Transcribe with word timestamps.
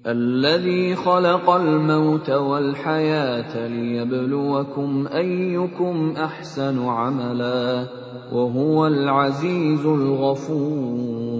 الذي 0.00 0.96
خلق 0.96 1.50
الموت 1.50 2.30
والحياة 2.30 3.52
ليبلوكم 3.68 5.06
أيكم 5.12 6.16
أحسن 6.16 6.88
عملا 6.88 7.88
وهو 8.32 8.86
العزيز 8.86 9.84
الغفور 9.84 11.30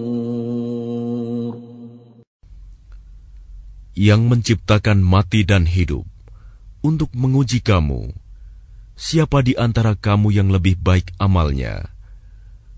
Yang 3.97 4.23
menciptakan 4.33 5.05
mati 5.05 5.45
dan 5.45 5.65
hidup 5.69 6.05
untuk 6.81 7.13
menguji 7.13 7.61
kamu, 7.61 8.13
siapa 8.97 9.45
di 9.45 9.53
antara 9.61 9.93
kamu 9.93 10.33
yang 10.33 10.49
lebih 10.49 10.81
baik 10.81 11.13
amalnya, 11.21 11.93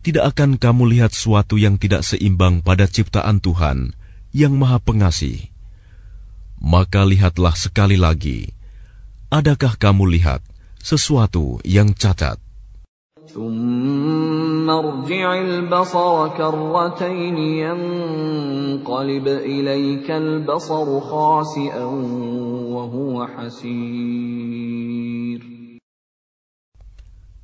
tidak 0.00 0.32
akan 0.36 0.56
kamu 0.56 0.96
lihat 0.96 1.12
suatu 1.12 1.60
yang 1.60 1.76
tidak 1.76 2.00
seimbang 2.04 2.64
pada 2.64 2.88
ciptaan 2.88 3.36
Tuhan 3.40 3.92
yang 4.32 4.56
Maha 4.56 4.80
Pengasih. 4.80 5.52
Maka 6.60 7.04
lihatlah 7.04 7.56
sekali 7.56 7.96
lagi, 7.96 8.52
adakah 9.32 9.76
kamu 9.76 10.08
lihat 10.16 10.44
sesuatu 10.80 11.60
yang 11.64 11.92
cacat? 11.92 12.40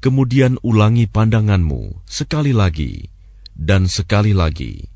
Kemudian 0.01 0.57
ulangi 0.65 1.05
pandanganmu 1.05 2.09
sekali 2.09 2.57
lagi 2.57 3.05
dan 3.53 3.85
sekali 3.85 4.33
lagi. 4.33 4.89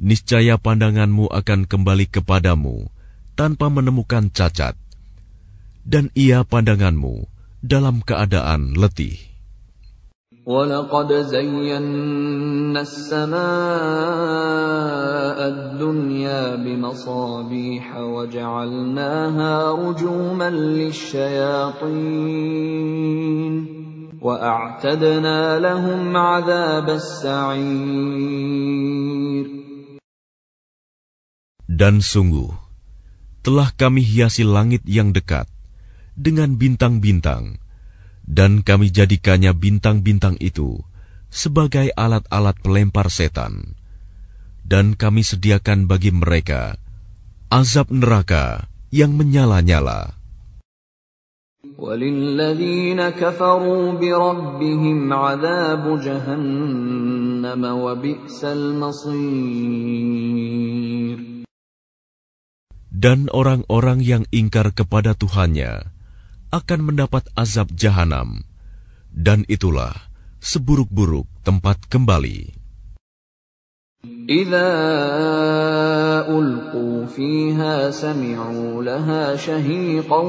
Niscaya 0.00 0.56
pandanganmu 0.56 1.28
akan 1.28 1.68
kembali 1.68 2.08
kepadamu 2.08 2.88
tanpa 3.36 3.68
menemukan 3.68 4.32
cacat, 4.32 4.72
dan 5.84 6.08
ia 6.16 6.40
pandanganmu 6.46 7.28
dalam 7.60 8.00
keadaan 8.00 8.72
letih. 8.78 9.28
ولقد 10.48 11.12
زينا 11.12 12.80
السماء 12.80 13.38
الدنيا 15.48 16.56
بمصابيح 16.56 17.96
وجعلناها 17.96 19.72
رجوما 19.72 20.50
للشياطين 20.50 21.88
وأعتدنا 24.22 25.58
لهم 25.58 26.16
عذاب 26.16 26.88
السعير 26.90 28.28
Dan 31.68 32.02
sungguh, 32.02 32.50
telah 33.46 33.70
kami 33.70 34.02
hiasi 34.02 34.42
langit 34.42 34.82
yang 34.82 35.14
dekat 35.14 35.46
dengan 36.18 36.58
bintang-bintang, 36.58 37.62
dan 38.26 38.66
kami 38.66 38.90
jadikannya 38.90 39.54
bintang-bintang 39.54 40.34
itu 40.42 40.82
sebagai 41.30 41.94
alat-alat 41.94 42.58
pelempar 42.58 43.14
setan. 43.14 43.78
Dan 44.66 44.98
kami 44.98 45.22
sediakan 45.24 45.88
bagi 45.88 46.12
mereka 46.12 46.76
azab 47.48 47.88
neraka 47.88 48.68
yang 48.92 49.16
menyala-nyala. 49.16 50.12
وللذين 51.78 53.00
كفروا 53.08 53.92
بربهم 53.92 54.98
عذاب 55.12 55.84
جهنم 56.00 57.62
وبئس 57.64 58.44
المصير 58.44 59.88
Dan 62.98 63.30
orang-orang 63.30 64.02
yang 64.02 64.26
ingkar 64.34 64.74
kepada 64.74 65.14
Tuhannya 65.14 65.86
akan 66.50 66.80
mendapat 66.82 67.30
azab 67.38 67.70
jahanam, 67.78 68.42
dan 69.14 69.46
itulah 69.46 69.94
seburuk-buruk 70.42 71.30
tempat 71.46 71.78
kembali. 71.86 72.58
إذا 74.28 74.70
ألقوا 76.28 77.06
فيها 77.06 77.90
سمعوا 77.90 78.84
لها 78.84 79.36
شهيقا 79.36 80.22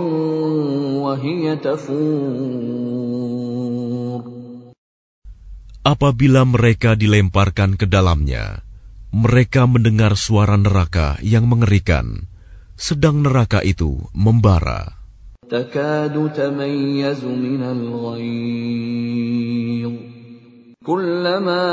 وهي 1.04 1.56
تفور 1.60 2.80
Apabila 5.80 6.44
mereka 6.46 6.94
dilemparkan 6.94 7.74
ke 7.74 7.90
dalamnya, 7.90 8.62
mereka 9.10 9.66
mendengar 9.66 10.14
suara 10.20 10.54
neraka 10.54 11.18
yang 11.26 11.50
mengerikan, 11.50 12.30
sedang 12.78 13.26
neraka 13.26 13.66
itu 13.66 13.98
membara. 14.14 15.00
تكاد 15.50 16.14
تميز 16.38 17.26
من 17.26 17.64
الغيظ 17.66 19.00
كلما 20.84 21.66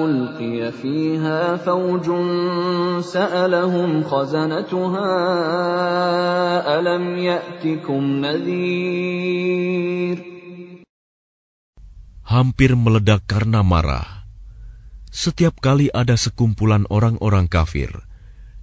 ألقي 0.00 0.72
فيها 0.72 1.56
فوج 1.56 2.06
سألهم 3.04 3.90
خزنتها 4.02 5.12
ألم 6.78 7.04
يأتكم 7.18 8.02
نذير 8.24 10.18
Hampir 12.32 12.72
meledak 12.72 13.28
karena 13.28 13.60
marah. 13.60 14.24
Setiap 15.12 15.60
kali 15.60 15.92
ada 15.92 16.16
sekumpulan 16.16 16.88
orang-orang 16.88 17.44
kafir, 17.44 17.92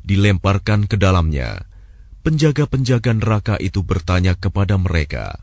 dilemparkan 0.02 0.90
ke 0.90 0.98
dalamnya, 0.98 1.70
penjaga-penjaga 2.26 3.14
neraka 3.14 3.56
itu 3.62 3.86
bertanya 3.86 4.34
kepada 4.34 4.82
mereka, 4.82 5.43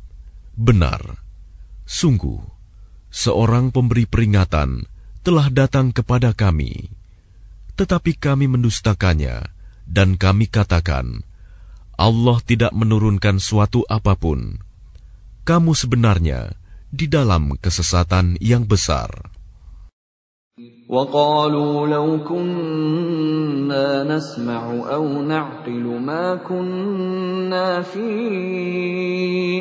"Benar, 0.56 1.20
sungguh, 1.84 2.40
seorang 3.12 3.70
pemberi 3.72 4.08
peringatan 4.08 4.88
telah 5.20 5.50
datang 5.50 5.90
kepada 5.90 6.32
kami, 6.32 6.88
tetapi 7.76 8.16
kami 8.16 8.46
mendustakannya, 8.48 9.52
dan 9.84 10.16
kami 10.16 10.48
katakan, 10.48 11.22
Allah 11.96 12.38
tidak 12.44 12.72
menurunkan 12.76 13.40
suatu 13.40 13.82
apapun. 13.88 14.60
Kamu 15.46 15.72
sebenarnya 15.72 16.52
di 16.92 17.06
dalam 17.08 17.56
kesesatan 17.56 18.36
yang 18.40 18.64
besar." 18.68 19.36
وقالوا 20.86 21.86
لو 21.86 22.06
كنا 22.22 23.09
نسمع 24.06 24.62
أو 24.92 25.22
نعقل 25.22 25.84
ما 26.00 26.34
كنا 26.48 27.82
في 27.82 28.08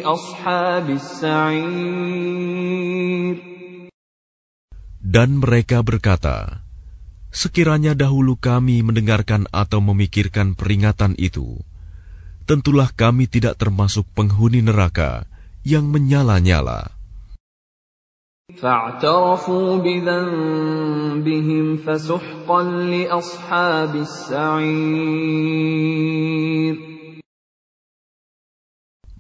أصحاب 0.06 0.90
السعير 0.90 2.26
Dan 5.06 5.40
mereka 5.40 5.80
berkata, 5.80 6.66
Sekiranya 7.32 7.96
dahulu 7.96 8.36
kami 8.36 8.84
mendengarkan 8.84 9.48
atau 9.52 9.80
memikirkan 9.80 10.56
peringatan 10.60 11.16
itu, 11.16 11.60
tentulah 12.44 12.92
kami 12.92 13.28
tidak 13.28 13.56
termasuk 13.60 14.04
penghuni 14.12 14.60
neraka 14.60 15.24
yang 15.64 15.88
menyala-nyala. 15.88 16.96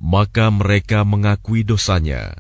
Maka 0.00 0.50
mereka 0.50 1.06
mengakui 1.06 1.62
dosanya, 1.62 2.35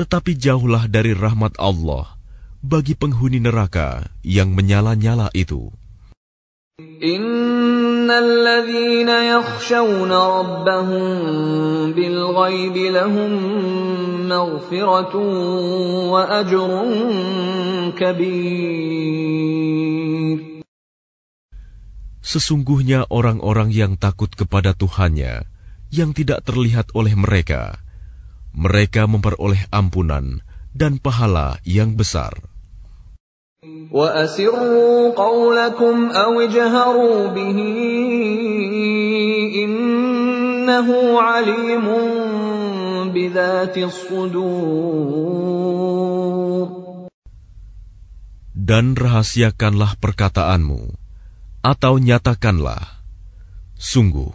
tetapi 0.00 0.32
jauhlah 0.32 0.88
dari 0.88 1.12
rahmat 1.12 1.60
Allah 1.60 2.16
bagi 2.64 2.96
penghuni 2.96 3.36
neraka 3.36 4.08
yang 4.24 4.56
menyala-nyala 4.56 5.28
itu. 5.36 5.68
Innalladzina 7.00 9.16
yakhshawna 9.36 10.16
rabbahum 10.16 11.92
bil 11.92 12.32
ghaibi 12.32 12.88
lahum 12.92 13.32
maghfiratun 14.29 15.29
wa 16.13 16.23
ajrun 16.41 16.89
kabir. 17.97 19.05
Sesungguhnya 22.25 23.05
orang-orang 23.13 23.69
yang 23.69 24.01
takut 24.01 24.33
kepada 24.33 24.73
Tuhannya 24.73 25.45
yang 25.93 26.11
tidak 26.11 26.41
terlihat 26.43 26.91
oleh 26.97 27.13
mereka, 27.13 27.79
mereka 28.51 29.05
memperoleh 29.05 29.69
ampunan 29.69 30.41
dan 30.75 30.99
pahala 30.99 31.61
yang 31.63 31.95
besar. 31.95 32.33
وَأَسِرُّوا 33.91 35.17
قَوْلَكُمْ 35.17 35.95
أَوْ 36.11 36.31
اجْهَرُوا 36.41 37.27
بِهِ 37.33 37.59
إِنَّهُ 39.65 40.87
عَلِيمٌ 41.21 41.85
بِذَاتِ 41.85 42.28
الصُّدُورِ 42.28 42.28
Dan 48.55 48.85
rahasiakanlah 48.97 49.97
perkataanmu, 50.01 50.81
atau 51.61 51.93
nyatakanlah, 52.01 53.01
sungguh, 53.77 54.33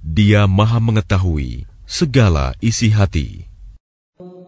dia 0.00 0.48
maha 0.50 0.82
mengetahui 0.82 1.68
segala 1.84 2.56
isi 2.62 2.90
hati. 2.90 3.50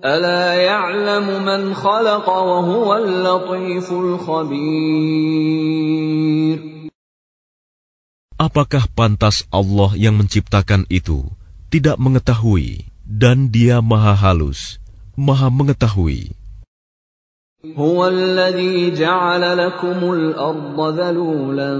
ألا 0.02 0.54
يعلم 0.54 1.44
من 1.46 1.74
خلق 1.74 2.26
وهو 2.28 2.96
اللطيف 2.96 3.92
الخبير 3.92 5.32
Apakah 8.42 8.90
pantas 8.90 9.46
Allah 9.54 9.94
yang 9.94 10.18
menciptakan 10.18 10.82
itu 10.90 11.30
tidak 11.70 11.94
mengetahui 12.02 12.90
dan 13.06 13.50
dia 13.50 13.82
maha 13.82 14.14
halus, 14.14 14.78
maha 15.18 15.50
mengetahui. 15.50 16.38
هو 17.62 18.08
الذي 18.08 18.98
جعل 18.98 19.58
لكم 19.58 20.12
الأرض 20.12 20.78
ذلولا 20.98 21.70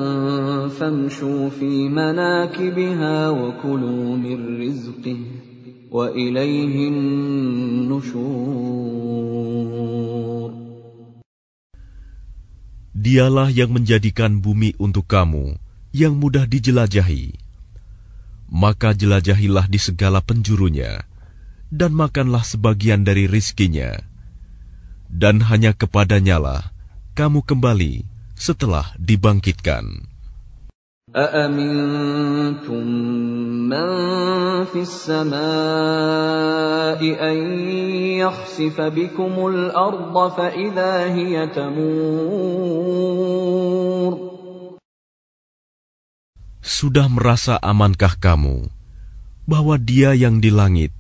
فامشوا 0.79 1.51
في 1.51 1.91
مناكبها 1.91 3.31
وكلوا 3.31 4.17
من 4.17 4.63
رزقه 4.63 5.19
Dialah 5.93 6.49
yang 13.53 13.77
menjadikan 13.77 14.41
bumi 14.41 14.73
untuk 14.81 15.05
kamu 15.05 15.61
yang 15.93 16.17
mudah 16.17 16.49
dijelajahi. 16.49 17.37
Maka 18.49 18.97
jelajahilah 18.97 19.69
di 19.69 19.77
segala 19.77 20.25
penjurunya, 20.25 21.05
dan 21.73 21.97
makanlah 21.97 22.45
sebagian 22.45 23.07
dari 23.07 23.25
rizkinya. 23.25 23.97
Dan 25.13 25.45
hanya 25.49 25.77
kepadanyalah 25.77 26.73
kamu 27.13 27.45
kembali 27.45 28.05
setelah 28.37 28.93
dibangkitkan. 28.97 30.13
أأمنتم 31.13 32.87
من 33.69 33.89
في 34.65 34.81
السماء 34.81 35.37
أن 37.05 37.37
يخسف 38.17 38.81
بكم 38.81 39.47
الأرض 39.47 40.33
فإذا 40.33 41.13
هي 41.13 41.47
تمور 41.53 43.13
Sudah 46.63 47.11
merasa 47.13 47.61
amankah 47.61 48.17
kamu 48.17 48.73
bahwa 49.45 49.77
dia 49.77 50.17
yang 50.17 50.41
di 50.41 50.49
langit 50.49 50.97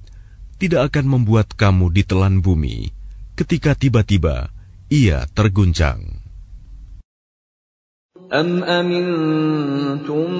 tidak 0.56 0.94
akan 0.94 1.18
membuat 1.18 1.52
kamu 1.58 1.90
ditelan 1.90 2.38
bumi 2.38 2.94
ketika 3.34 3.74
tiba-tiba 3.74 4.52
ia 4.92 5.26
terguncang? 5.32 6.22
أم 8.32 8.64
أمنتم 8.64 10.30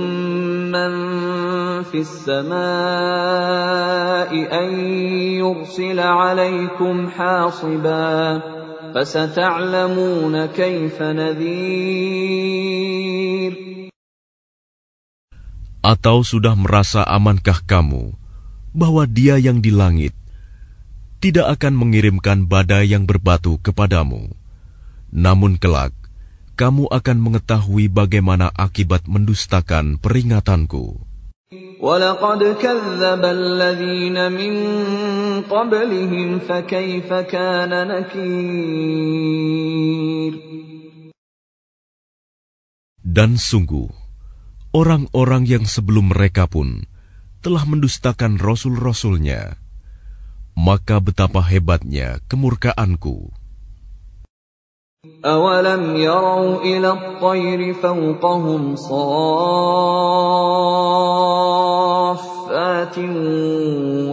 من 0.73 0.93
في 1.85 2.00
السماء 2.00 2.53
أن 4.33 4.81
يرسل 5.44 6.00
عليكم 6.00 7.09
حاصبا 7.09 8.41
فستعلمون 8.97 10.47
كيف 10.47 11.03
نذير 11.03 12.33
Atau 15.83 16.23
sudah 16.23 16.55
merasa 16.55 17.03
amankah 17.03 17.59
kamu 17.67 18.15
bahwa 18.78 19.10
dia 19.10 19.42
yang 19.42 19.58
di 19.58 19.74
langit 19.74 20.14
tidak 21.18 21.58
akan 21.58 21.74
mengirimkan 21.74 22.46
badai 22.46 22.94
yang 22.94 23.10
berbatu 23.10 23.58
kepadamu, 23.66 24.30
namun 25.10 25.58
kelak 25.58 25.98
kamu 26.58 26.90
akan 26.90 27.18
mengetahui 27.22 27.86
bagaimana 27.86 28.50
akibat 28.50 29.06
mendustakan 29.06 30.02
peringatanku. 30.02 30.98
Dan 43.06 43.30
sungguh, 43.38 43.90
orang-orang 44.74 45.44
yang 45.46 45.64
sebelum 45.69 46.10
mereka 46.10 46.50
pun 46.50 46.90
telah 47.46 47.67
mendustakan 47.67 48.39
rasul-rasulnya, 48.39 49.58
maka 50.55 51.03
betapa 51.03 51.43
hebatnya 51.43 52.22
kemurkaanku. 52.31 53.34
أولم 55.25 55.96
يروا 55.96 56.63
إلى 56.63 56.91
الطير 56.91 57.75
فوقهم 57.75 58.77
صافات 58.77 58.99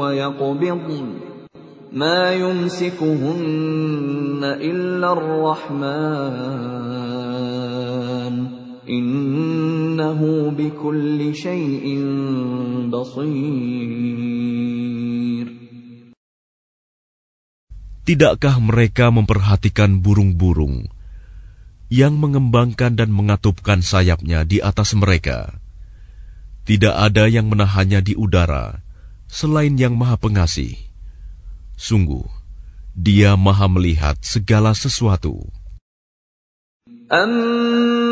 ويقبضن 0.02 1.14
ما 1.94 2.34
يمسكهن 2.34 4.42
إلا 4.44 5.14
الرحمن 5.14 7.33
Innahu 8.85 10.53
bikulli 10.53 11.33
shay'in 11.33 12.05
basir. 12.93 13.25
Tidakkah 18.05 18.61
mereka 18.61 19.09
memperhatikan 19.09 20.05
burung-burung 20.05 20.93
yang 21.89 22.21
mengembangkan 22.21 22.93
dan 23.01 23.09
mengatupkan 23.09 23.81
sayapnya 23.81 24.45
di 24.45 24.61
atas 24.61 24.93
mereka? 24.93 25.57
Tidak 26.69 26.93
ada 26.93 27.25
yang 27.25 27.49
menahannya 27.49 28.05
di 28.05 28.13
udara 28.13 28.85
selain 29.29 29.81
Yang 29.81 29.97
Maha 29.97 30.17
Pengasih. 30.21 30.77
Sungguh, 31.81 32.29
Dia 32.93 33.41
Maha 33.41 33.73
Melihat 33.73 34.21
segala 34.21 34.77
sesuatu. 34.77 35.49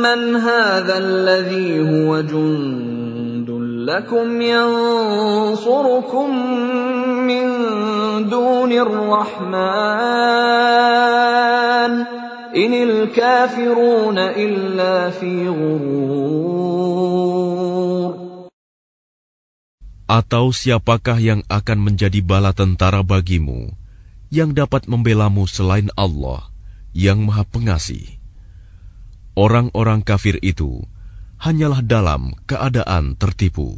Amman 0.01 0.41
hadha 0.41 0.97
alladhi 0.97 1.77
huwa 1.85 2.25
jundun 2.25 3.85
lakum 3.85 4.41
yansurukum 4.41 6.29
min 7.29 7.47
دون 8.27 8.71
الرحمن 8.73 9.53
إن 12.55 12.73
الكافرون 12.73 14.17
إلا 14.17 15.09
في 15.15 15.47
غرور 15.47 16.97
Atau 20.07 20.55
siapakah 20.55 21.19
yang 21.19 21.43
akan 21.51 21.83
menjadi 21.83 22.23
bala 22.23 22.55
tentara 22.55 23.03
bagimu 23.03 23.75
yang 24.31 24.55
dapat 24.55 24.87
membelamu 24.87 25.43
selain 25.43 25.91
Allah 25.99 26.47
yang 26.95 27.27
Maha 27.27 27.43
Pengasih? 27.43 28.15
Orang-orang 29.37 30.01
kafir 30.01 30.41
itu 30.41 30.81
hanyalah 31.37 31.85
dalam 31.85 32.33
keadaan 32.49 33.13
tertipu. 33.13 33.77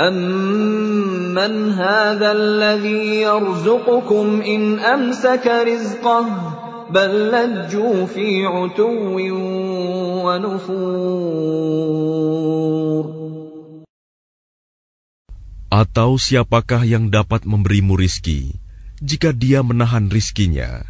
أَمَّنْ 0.00 1.76
هَٰذَا 1.76 2.30
الَّذِي 2.32 3.20
يَرْزُقُكُمْ 3.20 4.26
إِنْ 4.40 4.80
أَمْسَكَ 4.80 5.44
رِزْقَهُ 5.44 6.26
بَل 6.90 7.12
لَّجُّوا 7.30 8.06
فِي 8.08 8.48
عُتُوٍّ 8.48 9.16
وَنُفُورٍ 10.24 11.60
Atau 15.70 16.18
siapakah 16.18 16.82
yang 16.82 17.14
dapat 17.14 17.46
memberimu 17.46 17.94
rizki 17.94 18.58
jika 18.98 19.30
dia 19.30 19.62
menahan 19.62 20.10
rizkinya? 20.10 20.82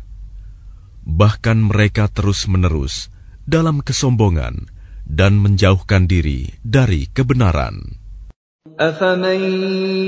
Bahkan 1.04 1.58
mereka 1.70 2.06
terus-menerus 2.06 3.10
dalam 3.49 3.82
kesombongan 3.82 4.68
dan 5.08 5.42
menjauhkan 5.42 6.06
diri 6.06 6.54
dari 6.62 7.10
kebenaran. 7.10 8.00
أَفَمَن 8.80 9.40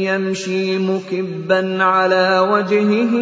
يَمْشِي 0.05 0.79
مُكِبًّا 0.79 1.83
عَلَىٰ 1.85 2.41
وَجْهِهِ 2.41 3.12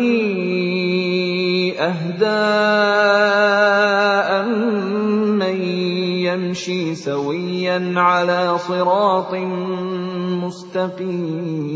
أَهْدَىٰ 1.79 2.51
أَمَّن 4.43 5.59
يَمْشِي 6.27 6.95
سَوِيًّا 6.95 7.95
عَلَىٰ 7.95 8.59
صِرَاطٍ 8.59 9.35
مُّسْتَقِيمٍ 10.43 11.71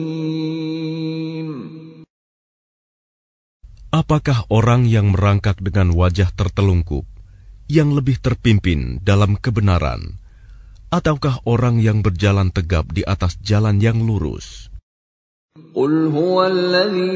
Apakah 3.95 4.43
orang 4.51 4.91
yang 4.91 5.15
merangkak 5.15 5.63
dengan 5.63 5.95
wajah 5.95 6.35
tertelungkup 6.35 7.07
yang 7.71 7.95
lebih 7.95 8.19
terpimpin 8.19 8.99
dalam 9.07 9.39
kebenaran, 9.39 10.19
ataukah 10.91 11.39
orang 11.47 11.79
yang 11.79 12.03
berjalan 12.03 12.51
tegap 12.51 12.91
di 12.91 13.07
atas 13.07 13.39
jalan 13.39 13.79
yang 13.79 14.03
lurus? 14.03 14.75
قل 15.55 16.11
هو 16.11 16.47
الذي 16.47 17.07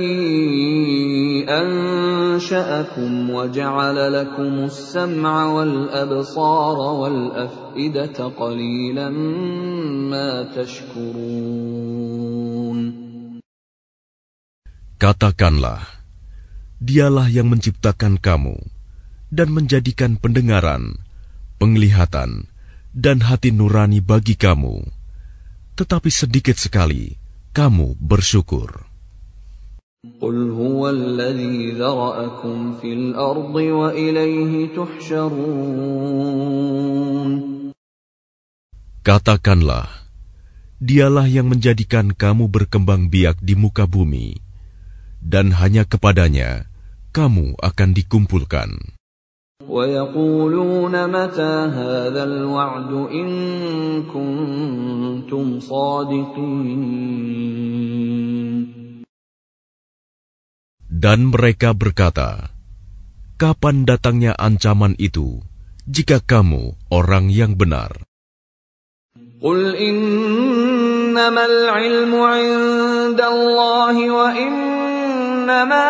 أنشأكم 1.51 3.31
وجعل 3.31 4.13
لكم 4.13 4.65
السمع 4.65 5.45
والأبصار 5.45 6.79
والأفئدة 6.79 8.29
قليلا 8.39 9.11
ما 10.11 10.43
تشكرون 10.55 11.99
Katakanlah, 14.99 15.92
dialah 16.83 17.27
yang 17.27 17.51
menciptakan 17.51 18.23
kamu 18.23 18.57
dan 19.29 19.51
menjadikan 19.53 20.17
pendengaran, 20.17 20.97
penglihatan, 21.61 22.49
dan 22.97 23.21
hati 23.23 23.53
nurani 23.53 24.01
bagi 24.01 24.35
kamu. 24.39 24.83
Tetapi 25.79 26.11
sedikit 26.11 26.57
sekali 26.59 27.15
kamu 27.55 27.95
bersyukur. 27.99 28.89
قل 30.23 30.55
هو 30.55 30.89
الذي 30.91 31.75
ذرأكم 31.75 32.79
في 32.79 32.91
الأرض 32.95 33.55
وإليه 33.55 34.71
تحشرون 34.79 36.19
Katakanlah, 39.03 39.89
dialah 40.79 41.27
yang 41.27 41.51
menjadikan 41.51 42.15
kamu 42.15 42.47
berkembang 42.47 43.11
biak 43.11 43.43
di 43.43 43.57
muka 43.59 43.91
bumi, 43.91 44.39
dan 45.19 45.51
hanya 45.57 45.89
kepadanya 45.89 46.69
kamu 47.13 47.57
akan 47.59 47.91
dikumpulkan. 47.97 48.99
ويقولون 49.69 50.95
متى 51.07 51.55
هذا 51.77 52.23
الوعد 52.25 52.93
إن 53.13 53.29
كنتم 54.09 55.61
صادقين 55.61 56.81
Dan 60.99 61.31
mereka 61.31 61.79
berkata, 61.79 62.51
Kapan 63.39 63.87
datangnya 63.87 64.35
ancaman 64.35 64.99
itu, 64.99 65.39
jika 65.87 66.19
kamu 66.19 66.75
orang 66.91 67.31
yang 67.31 67.55
benar? 67.55 68.03
قل 69.39 69.79
إنما 69.79 71.45
العلم 71.47 72.11
عند 72.11 73.21
الله 73.23 74.11
وإنما 74.11 75.87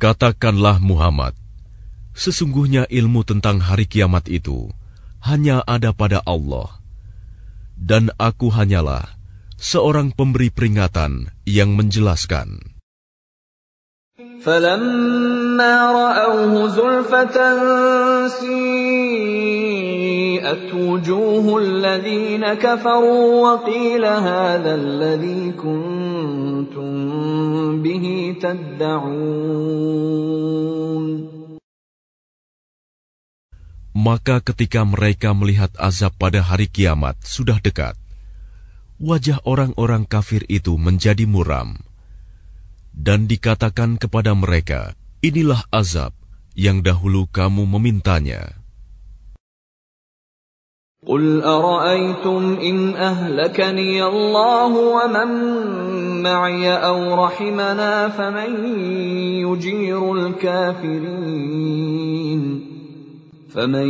Katakanlah 0.00 0.80
Muhammad, 0.80 1.36
sesungguhnya 2.16 2.88
ilmu 2.88 3.20
tentang 3.28 3.60
hari 3.60 3.84
kiamat 3.84 4.32
itu 4.32 4.72
hanya 5.20 5.60
ada 5.68 5.92
pada 5.92 6.24
Allah. 6.24 6.80
Dan 7.76 8.08
aku 8.16 8.48
hanyalah 8.48 9.20
seorang 9.60 10.16
pemberi 10.16 10.48
peringatan 10.48 11.28
yang 11.44 11.76
menjelaskan. 11.76 12.69
فلما 14.45 15.75
رأوه 15.91 16.67
زلفة 16.67 17.37
سيئت 18.27 19.79
وجوه 20.73 21.61
الذين 21.61 22.53
كفروا 22.53 23.25
وقيل 23.45 24.05
هذا 24.05 24.75
الذي 24.75 25.51
كنتم 25.51 26.91
به 27.81 28.35
تدعون 28.41 29.65
Maka 33.95 34.37
ketika 34.43 34.85
mereka 34.85 35.33
melihat 35.33 35.73
azab 35.81 36.13
pada 36.21 36.45
hari 36.45 36.69
kiamat 36.69 37.17
sudah 37.25 37.57
dekat, 37.57 37.97
wajah 39.01 39.41
orang-orang 39.49 40.05
kafir 40.05 40.45
itu 40.45 40.77
menjadi 40.77 41.25
muram. 41.25 41.88
Dan 42.99 43.27
dikatakan 43.27 43.99
kepada 43.99 44.31
mereka, 44.31 44.95
inilah 45.19 45.67
azab 45.69 46.15
yang 46.55 46.79
dahulu 46.79 47.27
kamu 47.27 47.67
memintanya. 47.67 48.65
قل 51.05 51.45
أرأيتم 51.45 52.57
إن 52.65 52.97
أهلكني 52.97 54.03
الله 54.03 54.71
ومن 54.73 55.29
معي 56.25 56.65
أو 56.73 57.25
رحمنا 57.25 58.09
فمن 58.09 58.65
يجير 59.45 60.13
الكافرين 60.17 61.85
فمن 63.53 63.87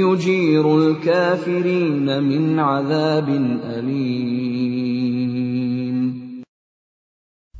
يجير 0.00 0.78
الكافرين 0.78 2.22
من 2.22 2.58
عذاب 2.58 3.28
أليم 3.76 4.85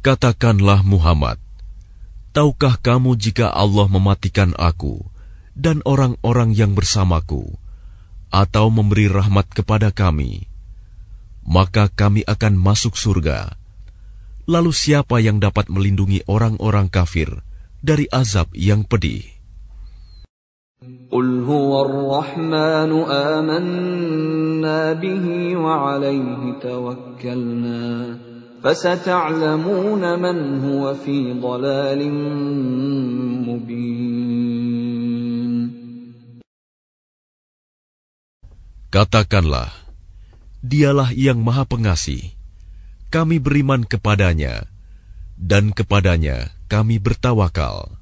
Katakanlah 0.08 0.88
Muhammad, 0.88 1.36
tahukah 2.32 2.80
kamu 2.80 3.20
jika 3.20 3.52
Allah 3.52 3.92
mematikan 3.92 4.56
aku 4.56 5.04
dan 5.52 5.84
orang-orang 5.84 6.56
yang 6.56 6.72
bersamaku 6.72 7.60
atau 8.32 8.72
memberi 8.72 9.12
rahmat 9.12 9.52
kepada 9.52 9.92
kami, 9.92 10.48
maka 11.44 11.92
kami 11.92 12.24
akan 12.24 12.56
masuk 12.56 12.96
surga. 12.96 13.60
Lalu 14.48 14.72
siapa 14.72 15.20
yang 15.20 15.44
dapat 15.44 15.68
melindungi 15.68 16.24
orang-orang 16.24 16.88
kafir 16.88 17.44
dari 17.84 18.08
azab 18.08 18.48
yang 18.56 18.88
pedih? 18.88 19.28
Qul 21.12 21.44
huwa 21.44 21.84
rahmanu 21.84 23.04
amanna 23.12 24.96
bihi 24.96 25.52
wa 25.60 26.00
alaihi 26.00 26.56
tawakkalna. 26.64 28.37
فستعلمون 28.62 30.02
من 30.19 30.37
هو 30.64 30.95
في 30.95 31.33
ضلال 31.35 32.00
مبين 33.49 34.23
Katakanlah, 38.92 39.73
dialah 40.61 41.16
yang 41.16 41.40
maha 41.40 41.64
pengasih. 41.64 42.37
Kami 43.09 43.40
beriman 43.40 43.88
kepadanya, 43.88 44.69
dan 45.40 45.73
kepadanya 45.73 46.52
kami 46.69 47.00
bertawakal. 47.00 47.97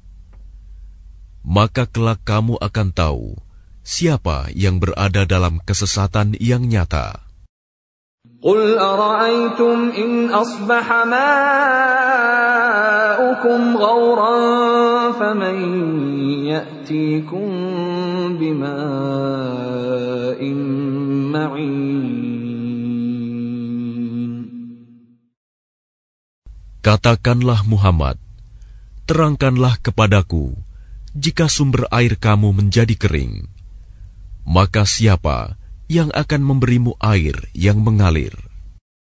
Maka 1.47 1.87
kelak 1.87 2.19
kamu 2.27 2.59
akan 2.59 2.91
tahu 2.91 3.39
siapa 3.87 4.51
yang 4.51 4.83
berada 4.83 5.23
dalam 5.23 5.63
kesesatan 5.63 6.35
yang 6.43 6.67
nyata. 6.67 7.24
قل 8.45 8.73
أرأيتم 8.77 9.91
إن 9.93 10.29
أصبح 10.33 10.85
ماؤكم 11.13 11.21
غورا 13.77 14.37
فمن 15.13 15.57
يأتيكم 16.49 17.47
بماء 18.41 20.41
معين 21.29 22.01
Katakanlah 26.81 27.61
Muhammad, 27.69 28.17
terangkanlah 29.05 29.77
kepadaku 29.85 30.57
jika 31.13 31.45
sumber 31.45 31.85
air 31.93 32.17
kamu 32.17 32.57
menjadi 32.57 32.97
kering, 32.97 33.45
maka 34.49 34.89
siapa 34.89 35.61
yang 35.86 36.10
akan 36.14 36.42
memberimu 36.42 36.94
air 37.02 37.34
yang 37.54 37.82
mengalir. 37.82 38.45